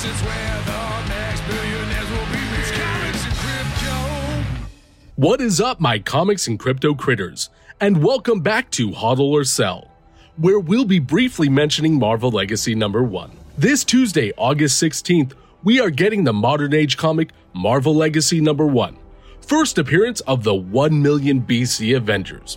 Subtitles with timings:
[0.00, 2.38] This is where the next billionaires will be.
[2.72, 3.92] Comics and crypto.
[5.16, 7.50] What is up, my comics and crypto critters?
[7.82, 9.90] And welcome back to Hodl or Sell,
[10.38, 13.32] where we'll be briefly mentioning Marvel Legacy number one.
[13.58, 18.96] This Tuesday, August 16th, we are getting the modern age comic Marvel Legacy number one,
[19.42, 22.56] first appearance of the 1 million BC Avengers.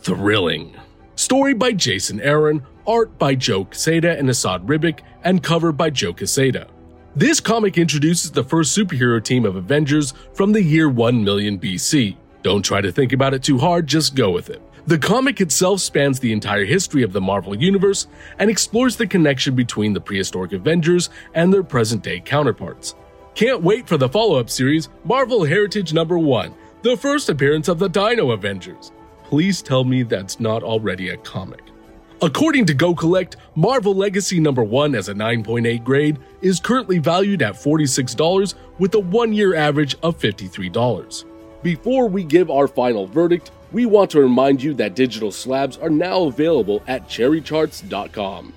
[0.00, 0.74] Thrilling.
[1.16, 6.12] Story by Jason Aaron, art by Joe Quesada and Esad Ribic, and cover by Joe
[6.12, 6.66] Quesada.
[7.14, 12.16] This comic introduces the first superhero team of Avengers from the year 1 million BC.
[12.42, 14.60] Don't try to think about it too hard, just go with it.
[14.88, 18.08] The comic itself spans the entire history of the Marvel Universe
[18.40, 22.96] and explores the connection between the prehistoric Avengers and their present day counterparts.
[23.36, 26.52] Can't wait for the follow up series, Marvel Heritage Number 1,
[26.82, 28.90] the first appearance of the Dino Avengers.
[29.34, 31.60] Please tell me that's not already a comic.
[32.22, 37.54] According to GoCollect, Marvel Legacy number 1 as a 9.8 grade is currently valued at
[37.54, 41.24] $46 with a 1-year average of $53.
[41.64, 45.90] Before we give our final verdict, we want to remind you that digital slabs are
[45.90, 48.54] now available at cherrycharts.com.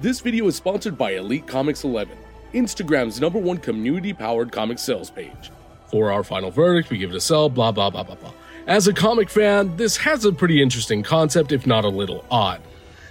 [0.00, 2.16] This video is sponsored by Elite Comics 11,
[2.54, 5.50] Instagram's number one community-powered comic sales page.
[5.88, 8.32] For our final verdict, we give it a sell, blah blah blah blah blah.
[8.66, 12.62] As a comic fan, this has a pretty interesting concept, if not a little odd.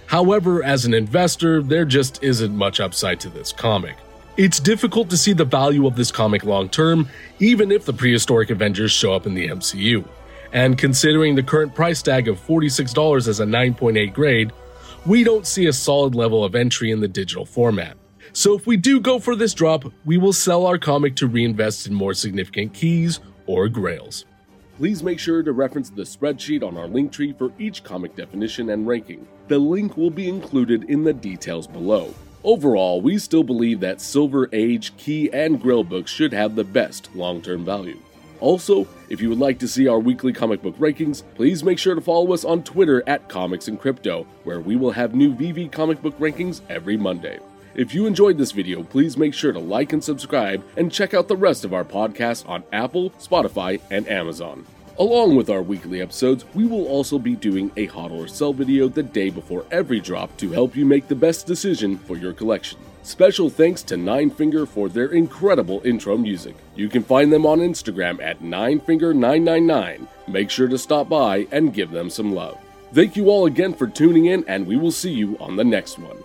[0.06, 3.96] However, as an investor, there just isn't much upside to this comic.
[4.36, 8.50] It's difficult to see the value of this comic long term, even if the prehistoric
[8.50, 10.04] Avengers show up in the MCU.
[10.52, 14.50] And considering the current price tag of $46 as a 9.8 grade,
[15.06, 17.96] we don't see a solid level of entry in the digital format.
[18.32, 21.86] So if we do go for this drop, we will sell our comic to reinvest
[21.86, 24.24] in more significant keys or grails.
[24.76, 28.70] Please make sure to reference the spreadsheet on our link tree for each comic definition
[28.70, 29.26] and ranking.
[29.46, 32.12] The link will be included in the details below.
[32.42, 37.08] Overall, we still believe that Silver Age, Key, and Grail books should have the best
[37.14, 37.98] long term value.
[38.40, 41.94] Also, if you would like to see our weekly comic book rankings, please make sure
[41.94, 45.70] to follow us on Twitter at Comics and Crypto, where we will have new VeVe
[45.70, 47.38] comic book rankings every Monday.
[47.74, 51.26] If you enjoyed this video, please make sure to like and subscribe and check out
[51.26, 54.64] the rest of our podcasts on Apple, Spotify, and Amazon.
[54.96, 58.86] Along with our weekly episodes, we will also be doing a hodl or sell video
[58.86, 62.78] the day before every drop to help you make the best decision for your collection.
[63.02, 66.54] Special thanks to Ninefinger for their incredible intro music.
[66.76, 70.06] You can find them on Instagram at Ninefinger999.
[70.28, 72.56] Make sure to stop by and give them some love.
[72.92, 75.98] Thank you all again for tuning in, and we will see you on the next
[75.98, 76.22] one.